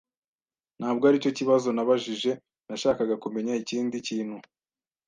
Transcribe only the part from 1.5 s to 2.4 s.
nabajije.